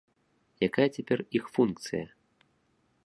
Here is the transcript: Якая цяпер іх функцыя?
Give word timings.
Якая 0.67 0.87
цяпер 0.95 1.19
іх 1.41 1.53
функцыя? 1.59 2.05